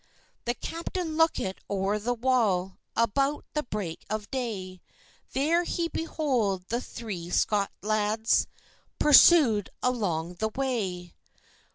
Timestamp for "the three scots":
6.69-7.71